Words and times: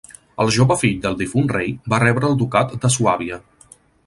El 0.43 0.47
jove 0.53 0.77
fill 0.83 0.95
del 1.03 1.17
difunt 1.19 1.51
rei 1.57 1.69
va 1.95 2.01
rebre 2.05 2.27
el 2.31 2.37
ducat 2.43 2.75
de 2.87 2.93
Suàbia. 2.97 3.41